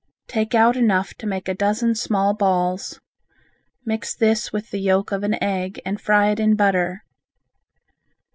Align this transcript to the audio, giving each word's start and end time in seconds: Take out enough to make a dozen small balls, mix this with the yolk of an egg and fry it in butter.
Take 0.27 0.55
out 0.55 0.75
enough 0.75 1.13
to 1.19 1.27
make 1.27 1.47
a 1.47 1.53
dozen 1.53 1.93
small 1.93 2.33
balls, 2.33 2.99
mix 3.85 4.15
this 4.15 4.51
with 4.51 4.71
the 4.71 4.79
yolk 4.79 5.11
of 5.11 5.21
an 5.21 5.35
egg 5.43 5.79
and 5.85 6.01
fry 6.01 6.31
it 6.31 6.39
in 6.39 6.55
butter. 6.55 7.03